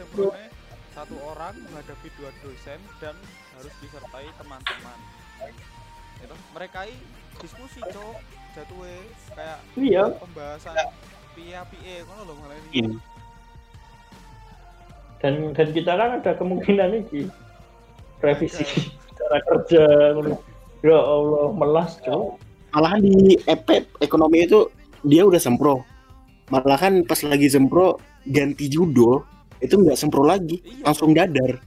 satu 0.93 1.17
orang 1.25 1.55
menghadapi 1.69 2.09
dua 2.21 2.31
dosen 2.45 2.81
dan 3.01 3.17
harus 3.63 3.75
disertai 3.79 4.27
teman-teman. 4.35 4.99
Itu 6.19 6.35
mereka 6.51 6.91
diskusi, 7.39 7.79
cok. 7.79 8.43
Jatuhe 8.53 9.01
kayak 9.33 9.59
iya 9.81 10.05
pembahasan 10.13 10.77
pia 11.33 11.65
pie 11.73 12.05
ngono 12.05 12.21
lho 12.29 12.35
malah 12.37 12.57
ini. 12.61 12.69
Iya. 12.85 12.91
dan 15.25 15.35
dan 15.57 15.69
kita 15.73 15.93
kan 15.97 16.11
ada 16.21 16.33
kemungkinan 16.37 17.01
ini 17.01 17.33
revisi 18.21 18.61
cara 19.17 19.39
kerja 19.49 19.85
ya 20.85 20.99
Allah 21.01 21.49
melas 21.57 21.97
cok 22.05 22.37
Malahan 22.77 23.01
di 23.05 23.37
EP 23.49 23.69
ekonomi 24.01 24.49
itu 24.49 24.65
dia 25.05 25.29
udah 25.29 25.37
sempro. 25.37 25.85
Malahan 26.49 27.05
pas 27.05 27.21
lagi 27.21 27.49
sempro 27.53 28.01
ganti 28.25 28.65
judul 28.69 29.21
itu 29.61 29.77
nggak 29.77 29.97
sempro 30.01 30.25
lagi, 30.25 30.57
Iya. 30.65 30.89
langsung 30.89 31.13
dadar. 31.13 31.61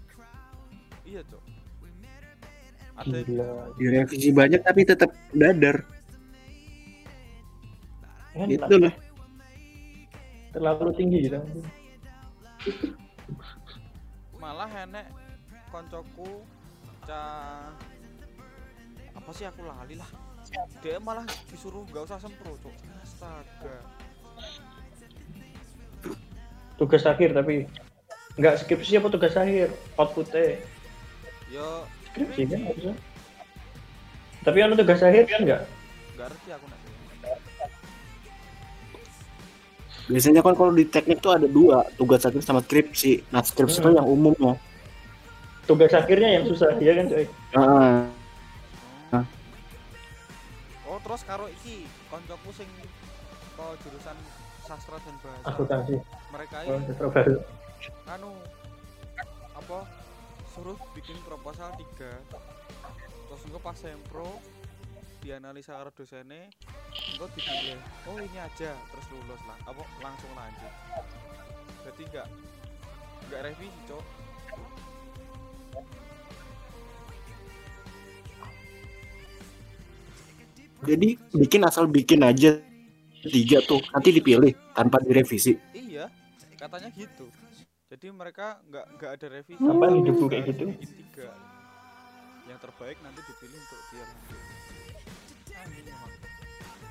Ada 2.96 3.20
gila 3.28 3.76
Direvisi 3.76 4.30
banyak 4.32 4.62
tapi 4.64 4.82
tetap 4.88 5.12
dadar. 5.36 5.84
Enak. 8.36 8.68
Itu 8.68 8.76
lah. 8.80 8.96
terlalu 10.56 10.96
tinggi 10.96 11.28
gitu 11.28 11.44
malah 14.40 14.72
enek 14.72 15.12
koncoku 15.68 16.48
ca 17.04 17.22
apa 19.12 19.30
sih 19.36 19.44
aku 19.44 19.68
lali 19.68 20.00
lah 20.00 20.08
dia 20.80 20.96
malah 21.04 21.28
disuruh 21.52 21.84
nggak 21.92 22.08
usah 22.08 22.24
sempro 22.24 22.56
cok 22.64 22.76
astaga 23.04 23.76
tugas 26.80 27.04
akhir 27.04 27.36
tapi 27.36 27.68
nggak 28.40 28.64
skripsi 28.64 29.04
apa 29.04 29.12
tugas 29.12 29.36
akhir 29.36 29.76
outputnya 30.00 30.64
yo 31.52 31.84
skripsi 32.16 32.42
kan 32.48 32.60
harusnya 32.64 32.96
tapi 34.46 34.58
anu 34.62 34.78
tugas 34.78 35.02
akhir 35.02 35.26
kan 35.26 35.42
nggak? 35.42 35.62
Nggak 36.16 36.28
ngerti 36.30 36.50
aku 36.54 36.66
nanti 36.70 36.90
Biasanya 40.06 40.46
kan 40.46 40.54
kalau 40.54 40.70
di 40.70 40.86
teknik 40.86 41.18
tuh 41.18 41.34
ada 41.34 41.50
dua, 41.50 41.82
tugas 41.98 42.22
akhir 42.22 42.46
sama 42.46 42.62
skripsi. 42.62 43.26
Nah, 43.34 43.42
skripsi 43.42 43.82
itu 43.82 43.90
Hmm. 43.90 43.98
yang 43.98 44.06
umumnya. 44.06 44.54
tugas 45.66 45.90
akhirnya 45.98 46.30
yang 46.30 46.46
susah 46.46 46.78
ya 46.78 46.94
kan 46.94 47.10
coy? 47.10 47.26
Ah, 47.58 48.06
oh. 50.86 51.00
Terus 51.02 51.22
karo 51.26 51.50
iki 51.50 51.90
koncoku 52.14 52.54
sing 52.54 52.70
ke 53.58 53.66
jurusan 53.82 54.14
sastra 54.62 55.02
dan 55.02 55.16
bahasa. 55.26 55.46
Akuntansi 55.50 55.98
mereka 56.30 56.56
oh, 56.70 56.78
ini 56.78 56.86
sastra 56.86 57.08
baru 57.10 57.36
anu 58.14 58.30
apa 59.58 59.78
suruh 60.56 60.80
bikin 60.96 61.20
proposal 61.28 61.68
tiga. 61.76 62.16
Terus 63.28 63.42
engko 63.52 63.60
pas 63.60 63.76
sempro 63.76 64.40
dianalisa 65.20 65.76
karo 65.76 65.92
dosennya 65.92 66.48
engko 67.12 67.28
dipilih 67.36 67.82
oh 68.08 68.18
ini 68.24 68.40
aja 68.40 68.72
terus 68.72 69.06
lulus 69.12 69.42
lah. 69.44 69.60
Apa 69.68 69.84
langsung 70.00 70.32
lanjut. 70.32 70.74
Berarti 71.84 72.02
enggak 72.08 72.28
enggak 73.28 73.42
revisi 73.52 73.80
cok. 73.92 74.06
Jadi 80.86 81.18
bikin 81.34 81.62
asal 81.66 81.90
bikin 81.90 82.22
aja 82.22 82.62
tiga 83.26 83.58
tuh, 83.66 83.82
nanti 83.90 84.14
dipilih 84.14 84.54
tanpa 84.78 85.02
direvisi. 85.02 85.58
iya 85.74 86.06
katanya 86.62 86.94
gitu 86.94 87.26
jadi 87.96 88.12
mereka 88.12 88.60
nggak 88.68 88.86
nggak 89.00 89.12
ada 89.16 89.28
revisi. 89.32 89.64
Apa 89.64 89.88
Jadi 89.88 89.96
hidupku 90.04 90.28
harus 90.28 90.32
kayak 90.36 90.46
gitu? 90.52 90.66
tiga. 90.84 91.30
Yang 92.52 92.60
terbaik 92.68 92.98
nanti 93.00 93.20
dipilih 93.24 93.56
untuk 93.56 93.82
dia 93.88 94.04
lanjut. 94.04 94.42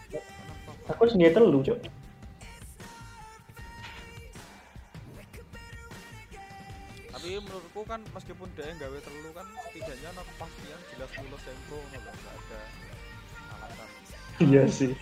Kenapa? 0.09 0.95
aku 0.95 1.03
sendiri 1.09 1.33
telu 1.33 1.61
cok 1.65 1.81
tapi 7.15 7.41
menurutku 7.41 7.83
kan 7.89 8.05
meskipun 8.13 8.53
dia 8.53 8.69
yang 8.69 8.79
gawe 8.85 8.99
terlalu 9.01 9.31
kan 9.33 9.47
setidaknya 9.65 10.09
ada 10.13 10.23
kepastian 10.29 10.81
jelas 10.93 11.11
ngono 11.17 11.37
lho, 11.41 11.79
nggak 11.89 12.17
ada 12.21 12.61
alasan. 13.49 14.21
Iya 14.45 14.63
sih. 14.69 14.93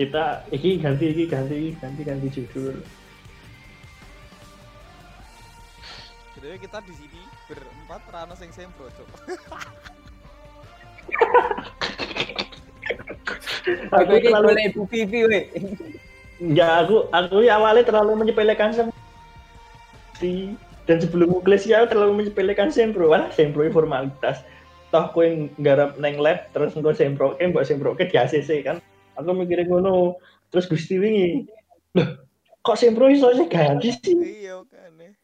Kita 0.00 0.48
iki 0.56 0.80
ganti 0.80 1.04
iki 1.12 1.24
ganti 1.28 1.54
iki 1.60 1.70
ganti 1.76 2.00
ganti 2.00 2.28
judul 2.32 2.80
Jadi 6.36 6.60
kita 6.60 6.78
di 6.84 6.92
sini 6.92 7.20
berempat 7.48 8.02
rano 8.12 8.36
sing 8.36 8.52
sempro, 8.52 8.92
cok. 8.92 9.08
Aku 13.96 14.10
iki 14.20 14.28
terlalu 14.30 14.60
ibu 14.68 14.82
Vivi 14.86 15.20
we. 15.26 15.40
ya 16.36 16.84
aku 16.84 17.08
aku 17.16 17.40
ya 17.40 17.56
awalnya 17.56 17.88
terlalu 17.88 18.12
menyepelekan 18.20 18.68
sem 18.68 18.92
si 20.20 20.52
dan 20.84 21.00
sebelum 21.00 21.32
muklis 21.32 21.64
ya 21.64 21.88
terlalu 21.88 22.20
menyepelekan 22.20 22.68
sempro 22.68 23.08
wah 23.08 23.32
sempro 23.32 23.64
ini 23.64 23.72
formalitas. 23.72 24.44
Toh 24.92 25.10
kue 25.16 25.50
nggarap 25.58 25.96
neng 25.98 26.20
lab 26.20 26.52
terus 26.52 26.76
engko 26.76 26.92
sempro 26.92 27.34
ke 27.34 27.48
mbok 27.48 27.64
sempro 27.64 27.96
ke 27.96 28.06
di 28.06 28.20
ACC 28.20 28.62
kan. 28.62 28.78
Aku 29.16 29.32
mikirin 29.32 29.72
ngono. 29.72 30.20
Terus 30.52 30.68
Gusti 30.70 31.00
wingi 31.00 31.48
loh 31.96 32.28
kok 32.60 32.76
sempro 32.76 33.08
iso 33.08 33.32
sih? 33.34 33.48
Ganti 33.48 33.90
sih. 33.98 34.44
Iya 34.44 34.62
kan. 34.68 35.15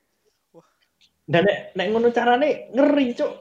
Dan 1.33 1.43
nek, 1.43 1.73
nek 1.73 1.87
ngono 1.89 2.13
carane 2.13 2.69
ngeri 2.71 3.17
cuk 3.17 3.33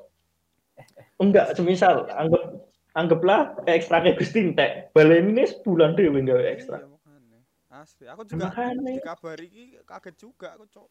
enggak 1.20 1.54
semisal 1.54 2.08
anggap 2.08 2.44
anggaplah 2.92 3.42
ekstra 3.68 4.00
ke 4.00 4.16
Gusti 4.16 4.48
entek 4.48 4.90
balen 4.92 5.30
ini 5.30 5.44
sebulan 5.46 5.94
dhewe 5.94 6.24
gawe 6.24 6.46
ekstra 6.48 6.80
Iya. 6.82 7.38
Asli, 7.72 8.06
aku 8.06 8.22
juga 8.24 8.52
Makanya. 8.52 9.00
dikabari 9.00 9.48
iki 9.48 9.64
kaget 9.82 10.16
juga 10.16 10.54
aku, 10.54 10.68
cok. 10.70 10.88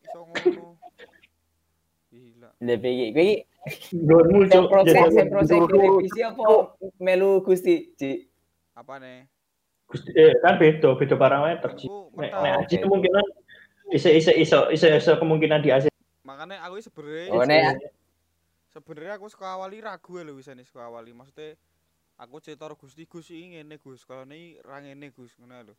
Iso 0.00 0.20
ngono. 0.22 0.66
Gila. 2.08 2.50
Lebih 2.58 2.90
iki 2.90 3.10
kowe 3.10 3.24
iki 3.26 3.36
Gonmu 4.00 4.38
cuk 4.46 4.64
sempro 4.64 4.80
Jadi- 4.80 5.46
sempro 5.46 5.66
revisi 5.68 6.20
apa 6.22 6.42
melu 6.96 7.42
Gusti, 7.42 7.90
Ci? 7.94 8.22
Apa 8.72 8.96
nih? 8.96 9.26
Gusti- 9.84 10.14
eh, 10.14 10.32
kan 10.38 10.56
beda 10.56 10.94
beda 10.94 11.14
parameter 11.14 11.70
Ci. 11.74 11.86
Nek 11.90 12.30
nek 12.32 12.52
aji 12.64 12.76
kemungkinan 12.78 13.26
iso 13.90 14.08
iso 14.08 14.30
iso 14.32 14.58
iso 14.70 14.86
iso 14.88 15.12
kemungkinan 15.18 15.58
di 15.58 15.68
AC 15.68 15.89
Makanya 16.30 16.62
aku 16.62 16.78
sebenarnya 16.78 17.26
Oh, 17.34 17.42
sebenarnya 18.70 19.18
aku 19.18 19.26
suka 19.26 19.50
awali 19.50 19.82
ragu 19.82 20.14
ya 20.14 20.22
lho 20.22 20.38
wis 20.38 20.46
ini 20.46 20.62
suka 20.62 20.86
awali. 20.86 21.10
Maksudnya 21.10 21.58
aku 22.14 22.38
cerita 22.38 22.70
karo 22.70 22.78
Gusti 22.78 23.02
Gus 23.02 23.34
iki 23.34 23.58
ngene 23.58 23.82
Gus, 23.82 24.06
kalau 24.06 24.22
ini 24.30 24.62
ra 24.62 24.78
ngene 24.78 25.10
Gus, 25.10 25.34
ngono 25.42 25.58
lho. 25.66 25.74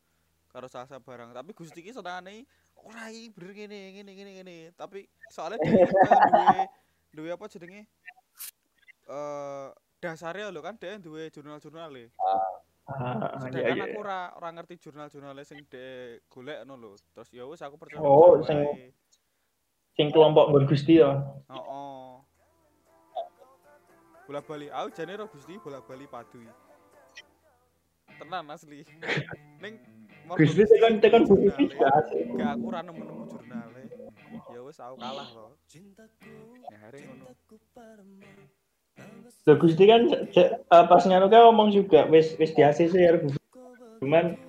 Karo 0.52 0.68
sasa 0.68 1.00
barang, 1.00 1.32
tapi 1.32 1.56
Gusti 1.56 1.80
iki 1.80 1.96
senengane 1.96 2.44
ora 2.84 3.08
iki 3.08 3.32
bener 3.32 3.52
ngene 3.56 3.80
ngene 3.96 4.12
ngene 4.12 4.32
ngene. 4.44 4.56
Tapi 4.76 5.08
soalnya 5.32 5.64
dia 5.64 5.88
duwe 6.36 6.60
duwe 7.16 7.30
apa 7.32 7.48
jenenge? 7.48 7.88
Eh 9.08 9.70
dasarnya 10.04 10.52
lho 10.52 10.60
kan 10.60 10.76
dia 10.76 11.00
duwe 11.00 11.32
jurnal-jurnal 11.32 11.96
e. 11.96 12.12
ah 12.12 12.52
iya 12.92 13.40
Sedangkan 13.40 13.78
iya 13.78 13.84
aku 13.88 13.98
ora 14.04 14.20
ora 14.36 14.50
ngerti 14.52 14.76
jurnal-jurnalnya 14.84 15.48
sing 15.48 15.64
de 15.72 16.20
golek 16.28 16.68
ngono 16.68 16.76
lho. 16.76 16.92
Terus 17.16 17.30
ya 17.32 17.48
wis 17.48 17.64
aku 17.64 17.80
percaya. 17.80 18.04
Oh, 18.04 18.36
sing-. 18.44 18.92
Sing 19.96 20.08
kelompok 20.12 20.52
Gon 20.52 20.66
Gusti 20.68 21.00
ya 21.02 21.20
Oh. 21.52 22.24
Bola 24.24 24.40
bali, 24.40 24.72
aku 24.72 24.88
jane 24.96 25.14
ro 25.20 25.28
Gusti 25.28 25.60
bola 25.60 25.84
bali 25.84 26.08
padu. 26.08 26.40
iki. 26.40 26.54
Tenan 28.16 28.48
asli. 28.48 28.88
Ning 29.60 29.76
Gusti 30.40 30.64
tekan 30.64 31.04
tekan 31.04 31.28
jurnale, 31.28 31.52
Gusti 31.52 31.76
gak 31.76 31.92
asik 32.00 32.24
Gak 32.40 32.50
aku 32.56 32.64
ora 32.72 32.80
nemu-nemu 32.80 33.24
jurnale. 33.28 33.84
Ya 34.56 34.60
wis 34.64 34.80
aku 34.80 34.96
kalah 34.96 35.28
loh. 35.36 35.52
Ya 36.72 36.78
hari 36.80 37.04
ngono. 37.04 37.28
Gusti 39.60 39.84
kan 39.90 40.02
eh, 40.08 40.50
pas 40.70 41.04
nganu 41.04 41.28
kan 41.28 41.52
ngomong 41.52 41.76
juga 41.76 42.08
wis 42.08 42.32
wis 42.40 42.56
di 42.56 42.62
ACC 42.64 42.94
ya 42.96 43.20
Gusti. 43.20 43.40
cuman 44.02 44.40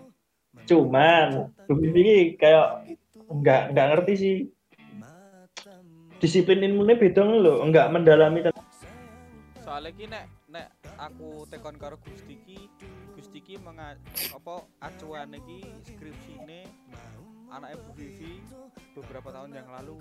cuman 0.64 1.50
Gusti 1.66 1.98
ini 1.98 2.16
kayak 2.38 2.86
enggak 3.28 3.74
enggak 3.74 3.86
ngerti 3.90 4.12
sih 4.14 4.36
disiplin 6.22 6.62
ilmunya 6.62 6.94
beda 6.94 7.22
loh 7.26 7.60
enggak 7.60 7.90
mendalami 7.90 8.40
tentang 8.40 8.62
Soalnya 9.58 9.90
ki 9.90 10.04
nek 10.06 10.24
nek 10.48 10.66
aku 10.96 11.48
tekon 11.48 11.74
karo 11.74 11.96
Gusti 11.96 12.36
ki, 12.36 12.60
Gusti 13.12 13.40
ki 13.40 13.56
menga 13.56 13.96
apa 14.30 14.54
acuan 14.78 15.32
iki 15.32 15.64
skripsine 15.82 16.68
anaknya 17.48 17.80
Bu 17.80 17.90
Vivi 17.94 18.42
beberapa 18.92 19.32
tahun 19.32 19.54
yang 19.54 19.68
lalu. 19.72 19.96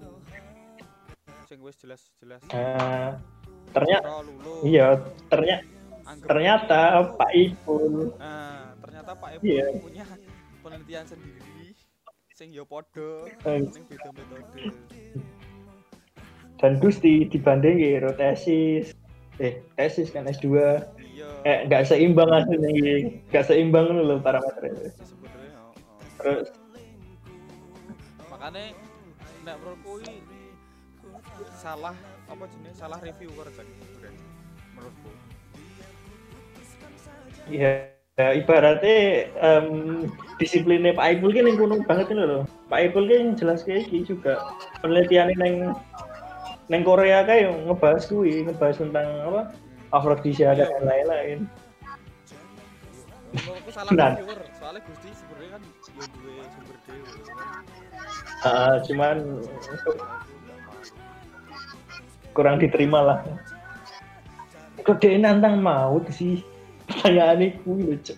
Sing 1.46 1.60
wis 1.60 1.78
jelas-jelas 1.78 2.44
ternyata 3.72 4.08
Ora 4.10 4.22
lulus. 4.22 4.62
iya 4.64 4.88
ternyata 5.28 5.64
Anggap 6.04 6.28
ternyata 6.28 6.80
ini- 6.82 7.12
Pak 7.14 7.32
Ipul 7.34 7.86
Nah, 8.18 8.66
ternyata 8.78 9.12
Pak 9.14 9.30
Ibu 9.34 9.44
Iya. 9.46 9.66
punya 9.80 10.04
penelitian 10.60 11.06
sendiri 11.06 11.72
sing 12.32 12.52
yo 12.52 12.66
padha 12.66 13.24
Eh. 13.46 13.62
ning 13.64 13.84
beda 13.86 14.10
metode. 14.10 14.62
Dan 16.62 16.78
Gusti 16.78 17.26
dibanding 17.26 17.82
karo 17.82 18.14
tesis 18.14 18.94
eh 19.42 19.60
tesis 19.76 20.14
kan 20.14 20.30
S2 20.30 20.78
Iya. 21.22 21.30
eh 21.46 21.58
nggak 21.70 21.84
seimbang 21.86 22.30
hasilnya 22.32 22.72
nggak 23.30 23.46
seimbang 23.46 23.86
loh 23.94 24.18
oh, 24.18 24.22
oh. 24.22 24.54
terus? 26.22 26.48
Makanya 28.32 28.74
nek 29.46 29.56
menurutku 29.62 30.02
ini 30.02 30.54
salah 31.58 31.94
apa 32.30 32.44
jenis 32.50 32.76
salah 32.78 32.98
review 33.02 33.30
kerja 33.38 33.62
menurutku. 34.78 35.12
Ya, 37.50 37.90
ya 38.18 38.38
ibaratnya 38.38 39.28
em, 39.42 39.68
disiplinnya 40.38 40.94
Pak 40.94 41.20
Ipul 41.20 41.34
kan 41.34 41.50
yang 41.50 41.58
kuno 41.58 41.76
banget 41.84 42.14
ini 42.14 42.24
loh 42.24 42.44
Pak 42.70 42.94
Ipul 42.94 43.10
kan 43.10 43.38
jelas 43.38 43.66
kayak 43.66 43.90
gitu 43.90 44.18
juga. 44.18 44.42
Penelitian 44.82 45.34
neng 45.38 45.74
neng 46.72 46.88
Korea 46.88 47.28
kayak 47.28 47.52
ngebahas 47.68 48.08
kui 48.08 48.48
ngebahas 48.48 48.80
tentang 48.80 49.08
apa? 49.28 49.42
Afrodisia 49.92 50.56
dan 50.56 50.72
lain-lain. 50.88 51.44
Menurutku 53.36 53.72
salah 53.76 53.92
Nah. 53.92 54.16
reviewer 54.16 54.40
soalnya 54.56 54.82
Gusti 54.88 55.10
sebenarnya 55.12 55.50
kan 55.60 55.62
yo 55.68 56.04
duwe 56.16 56.34
sumber 56.48 56.78
dewe 56.88 57.12
cuman 57.28 57.48
Ah, 58.42 58.76
cuman 58.88 59.18
kurang 62.32 62.56
diterima 62.58 63.00
lah. 63.04 63.20
Kok 64.82 64.98
dia 65.04 65.20
nantang 65.20 65.60
maut 65.60 66.08
sih? 66.10 66.42
Pertanyaan 66.88 67.52
itu 67.52 67.72
lucu 67.72 68.16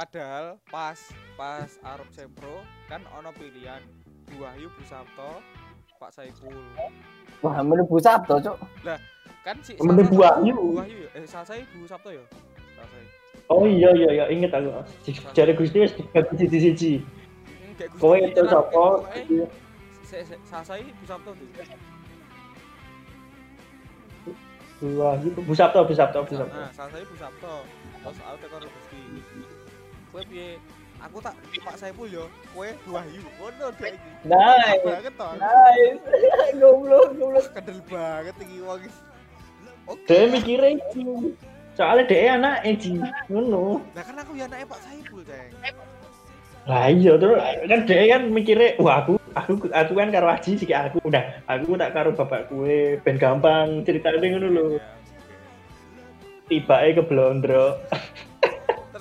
padahal 0.00 0.56
pas 0.72 0.96
pas 1.36 1.68
Arab 1.84 2.08
Sempro 2.16 2.64
kan 2.88 3.04
ono 3.12 3.36
pilihan. 3.36 3.84
Bu 4.32 4.46
Wahyu 4.46 4.72
Bu 4.72 4.82
Sabto 4.88 5.44
Pak 6.00 6.10
Saiful 6.16 6.56
Wah, 7.44 7.60
mlebu 7.60 8.00
Sabto, 8.00 8.40
Cuk. 8.40 8.56
kan 9.44 9.56
si 9.64 9.76
Bu 9.76 10.16
Wahyu. 10.16 10.56
Bu 10.56 10.80
Wahyu 10.80 10.96
ya 11.04 11.10
eh 11.16 11.24
Sasai 11.28 11.60
Bu 11.76 11.84
Sabto 11.84 12.08
ya 12.08 12.24
Sasai 12.76 13.04
oh 13.52 13.64
iya 13.68 13.92
iya 13.92 14.08
iya 14.16 14.24
inget 14.32 14.52
aku 14.52 14.72
jari 15.36 15.52
Gusti 15.52 15.84
wis 15.84 15.92
dibagi 15.92 16.34
siji 16.40 16.58
siji 16.60 16.92
Hmm, 17.60 18.00
kowe 18.00 18.16
itu 18.16 18.42
sapa 18.48 18.84
se- 20.04 20.40
Sasai 20.48 20.84
Bu 20.88 21.04
Sabto 21.04 21.30
tuh 21.36 21.48
Wah, 24.96 25.12
gitu. 25.20 25.36
Bu 25.44 25.52
Sabto, 25.52 25.84
Bu 25.84 25.92
Sabto, 25.92 26.24
Bu 26.24 26.32
Sabto. 26.32 26.56
Nah, 26.56 26.72
saya 26.72 27.04
Bu 27.04 27.12
Sabto. 27.20 27.68
Terus 28.00 28.16
aku 28.24 28.36
tekan 28.40 28.64
Gusti. 28.64 29.00
Kowe 30.08 30.22
piye? 30.24 30.56
Aku 31.08 31.16
tak 31.24 31.32
Pak 31.64 31.76
Saiful 31.80 32.12
yo, 32.12 32.28
kowe 32.52 32.68
Bu 32.84 32.90
Wahyu. 32.92 33.24
Ngono 33.40 33.72
dek 33.80 33.96
iki. 33.96 34.10
Nice. 34.28 34.84
Banget. 34.84 35.14
Nice. 35.16 36.00
goblok, 36.60 37.16
goblok. 37.16 37.46
Kedel 37.56 37.80
banget 37.88 38.36
iki 38.44 38.58
wong. 38.60 38.84
Oke. 39.88 40.04
Dia 40.04 40.28
mikirnya 40.28 40.76
iki. 40.76 41.32
Soalnya 41.72 42.04
dia 42.04 42.36
anak 42.36 42.60
Eji, 42.68 43.00
ngono. 43.32 43.80
Lah 43.96 44.04
kan 44.04 44.16
aku 44.20 44.36
ya 44.36 44.44
anaknya 44.44 44.66
Pak 44.68 44.80
Saiful, 44.84 45.24
Ceng. 45.24 45.52
Lah 46.68 46.92
iya 46.92 47.16
terus 47.16 47.40
kan 47.40 47.80
dia 47.88 48.04
kan 48.12 48.22
mikirnya, 48.28 48.76
wah 48.76 49.00
aku 49.00 49.16
aku 49.32 49.52
aku 49.72 49.92
kan 49.96 50.12
karo 50.12 50.28
Aji 50.28 50.60
sih 50.60 50.68
aku 50.68 51.00
udah 51.08 51.40
aku 51.48 51.78
tak 51.80 51.96
karo 51.96 52.12
bapak 52.12 52.52
kue 52.52 53.00
ben 53.00 53.16
gampang 53.16 53.80
ceritanya 53.88 54.36
ngono 54.36 54.48
lho. 54.52 54.64
Ya, 54.76 54.76
oke. 54.76 54.80
Tibake 56.52 56.88
ke 57.00 57.02
Blondro. 57.08 57.80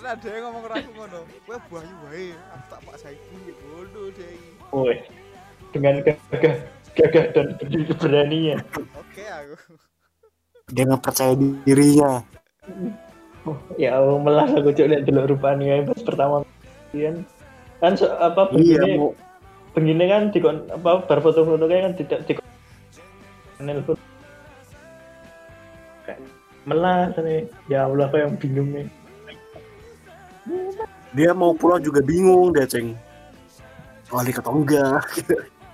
Ada 0.10 0.26
yang 0.26 0.44
ngomong 0.50 0.62
karo 0.66 0.74
aku 0.82 0.92
ngono. 0.98 1.20
Kowe 1.46 1.58
Bu 1.70 1.72
Wahyu 1.78 1.96
wae, 2.10 2.34
aku 2.34 2.66
tak 2.66 2.82
Pak 2.82 2.96
Saiful. 2.98 3.46
Ngono 3.46 4.02
dek 4.18 4.30
iki. 4.34 4.52
Woi. 4.74 4.98
Dengan 5.70 6.02
gagah 6.02 6.56
gagah 6.98 7.26
dan 7.38 7.48
beraninya. 7.94 8.58
Oke 8.98 9.24
aku. 9.30 9.78
Dia 10.74 10.90
nggak 10.90 11.02
percaya 11.06 11.38
dirinya. 11.38 12.26
Oh, 13.46 13.58
ya 13.78 14.02
Allah 14.02 14.18
melas 14.18 14.50
aku 14.50 14.74
cok 14.74 14.90
lihat 14.90 15.04
dulu 15.06 15.22
rupanya 15.34 15.82
pas 15.88 16.02
pertama 16.04 16.36
kan 16.92 17.16
kan 17.80 17.94
so, 17.96 18.06
apa 18.20 18.52
Iya, 18.54 18.84
begini 18.84 19.16
begini 19.72 20.06
kan 20.12 20.24
di 20.30 20.40
apa 20.44 20.92
berfoto-foto 21.08 21.66
kayak 21.66 21.82
kan 21.88 21.94
tidak 21.96 22.20
di 22.28 22.34
nelpon 23.64 23.96
Kayak 26.04 26.20
melas 26.68 27.16
nih 27.16 27.48
ya 27.72 27.88
Allah 27.88 28.12
aku 28.12 28.20
yang 28.20 28.36
bingung 28.36 28.70
nih 28.76 28.86
dia 31.12 31.32
mau 31.32 31.52
pulang 31.52 31.80
juga 31.80 32.00
bingung 32.00 32.52
dia 32.52 32.64
ceng 32.64 32.94
balik 34.08 34.40
atau 34.40 34.54
enggak 34.56 35.02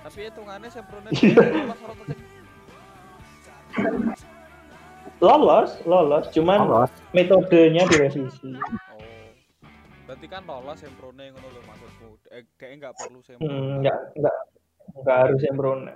Tapi 0.02 0.20
hitungannya 0.24 0.68
semprone 0.68 1.08
Iya. 1.10 1.42
lolos 5.18 5.70
lolos 5.82 5.84
lolos 5.84 6.24
cuman 6.30 6.58
Lolos. 6.62 6.90
metodenya 7.10 7.88
direvisi 7.88 8.52
Oh. 8.92 9.02
Berarti 10.06 10.26
kan 10.28 10.44
lolos 10.44 10.78
semprone 10.78 11.32
ngono 11.32 11.48
lho 11.48 11.60
maksudku. 11.62 12.08
Eh, 12.30 12.44
Dia 12.54 12.68
enggak 12.70 12.92
perlu 12.94 13.18
sempro. 13.20 13.42
Hmm, 13.42 13.80
nggak 13.80 13.98
nggak 14.14 14.36
nggak 14.96 15.16
harus 15.18 15.38
sempurna 15.40 15.92